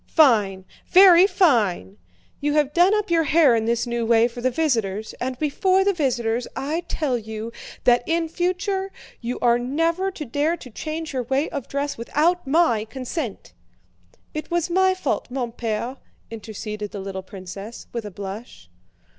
[0.07, 1.97] "Fine, very fine!
[2.39, 5.83] You have done up your hair in this new way for the visitors, and before
[5.83, 7.51] the visitors I tell you
[7.83, 12.47] that in future you are never to dare to change your way of dress without
[12.47, 13.53] my consent."
[14.33, 15.97] "It was my fault, mon père,"
[16.31, 18.71] interceded the little princess, with a blush.